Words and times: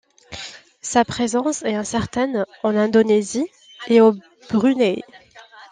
Sa 0.81 1.05
présence 1.05 1.61
est 1.61 1.75
incertaine 1.75 2.47
en 2.63 2.75
Indonésie 2.75 3.45
et 3.87 4.01
au 4.01 4.15
Brunei. 4.49 5.03